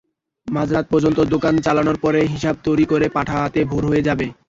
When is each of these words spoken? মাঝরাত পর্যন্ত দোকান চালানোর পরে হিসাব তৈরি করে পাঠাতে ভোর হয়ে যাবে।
মাঝরাত 0.47 0.85
পর্যন্ত 0.91 1.19
দোকান 1.33 1.55
চালানোর 1.61 1.97
পরে 2.01 2.19
হিসাব 2.33 2.55
তৈরি 2.63 2.85
করে 2.85 3.05
পাঠাতে 3.09 3.59
ভোর 3.65 3.83
হয়ে 3.89 4.05
যাবে। 4.07 4.25